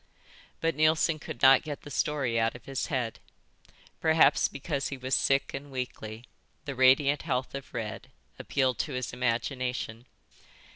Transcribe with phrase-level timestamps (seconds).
[0.61, 3.19] But Neilson could not get the story out of his head.
[3.99, 6.25] Perhaps because he was sick and weakly,
[6.65, 8.09] the radiant health of Red
[8.39, 10.07] appealed to his imagination.